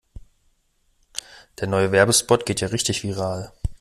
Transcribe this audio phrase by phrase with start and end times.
[1.59, 3.53] Der neue Werbespot geht ja richtig viral.